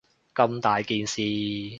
[0.33, 1.21] 咁大件事